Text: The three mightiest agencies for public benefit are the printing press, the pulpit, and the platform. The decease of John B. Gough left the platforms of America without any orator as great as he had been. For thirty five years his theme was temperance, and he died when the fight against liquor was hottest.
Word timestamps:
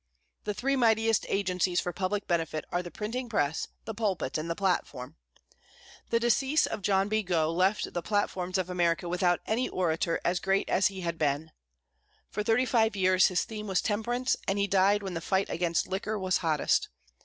The 0.45 0.55
three 0.55 0.75
mightiest 0.75 1.27
agencies 1.29 1.79
for 1.79 1.93
public 1.93 2.27
benefit 2.27 2.65
are 2.71 2.81
the 2.81 2.89
printing 2.89 3.29
press, 3.29 3.67
the 3.85 3.93
pulpit, 3.93 4.35
and 4.35 4.49
the 4.49 4.55
platform. 4.55 5.15
The 6.09 6.19
decease 6.19 6.65
of 6.65 6.81
John 6.81 7.07
B. 7.07 7.21
Gough 7.21 7.55
left 7.55 7.93
the 7.93 8.01
platforms 8.01 8.57
of 8.57 8.67
America 8.67 9.07
without 9.07 9.41
any 9.45 9.69
orator 9.69 10.19
as 10.25 10.39
great 10.39 10.67
as 10.71 10.87
he 10.87 11.01
had 11.01 11.19
been. 11.19 11.51
For 12.31 12.41
thirty 12.41 12.65
five 12.65 12.95
years 12.95 13.27
his 13.27 13.43
theme 13.43 13.67
was 13.67 13.79
temperance, 13.79 14.35
and 14.47 14.57
he 14.57 14.65
died 14.65 15.03
when 15.03 15.13
the 15.13 15.21
fight 15.21 15.51
against 15.51 15.87
liquor 15.87 16.17
was 16.17 16.37
hottest. 16.37 16.89